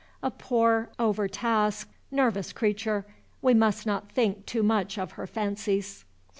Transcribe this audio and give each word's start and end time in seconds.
A 0.23 0.31
poor, 0.31 0.89
over 0.97 1.27
tasked, 1.27 1.93
nervous 2.09 2.53
creature, 2.53 3.05
we 3.39 3.53
must 3.53 3.85
not 3.85 4.11
think 4.11 4.47
too 4.47 4.63
much 4.63 4.97
of 4.97 5.11
her 5.11 5.27
fancies. 5.27 6.05